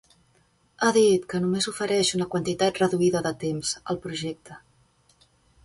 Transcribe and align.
Ha 0.83 0.87
dit 0.95 1.27
que 1.33 1.41
"només 1.43 1.67
ofereix 1.73 2.11
una 2.19 2.27
quantitat 2.33 2.81
reduïda 2.83 3.23
de 3.29 3.35
temps" 3.47 3.75
al 3.95 4.03
projecte. 4.07 4.61